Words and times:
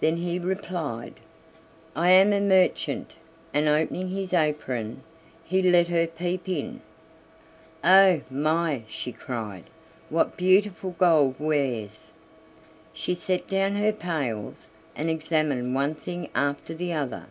Then 0.00 0.18
he 0.18 0.38
replied: 0.38 1.20
"I 1.96 2.10
am 2.10 2.34
a 2.34 2.40
merchant," 2.42 3.16
and 3.54 3.66
opening 3.66 4.08
his 4.08 4.34
apron, 4.34 5.02
he 5.42 5.62
let 5.62 5.88
her 5.88 6.06
peep 6.06 6.50
in. 6.50 6.82
"Oh! 7.82 8.20
my," 8.30 8.82
she 8.88 9.10
cried; 9.10 9.64
"what 10.10 10.36
beautiful 10.36 10.90
gold 10.98 11.36
wares!" 11.38 12.12
she 12.92 13.14
set 13.14 13.48
down 13.48 13.76
her 13.76 13.94
pails, 13.94 14.68
and 14.94 15.08
examined 15.08 15.74
one 15.74 15.94
thing 15.94 16.28
after 16.34 16.74
the 16.74 16.92
other. 16.92 17.24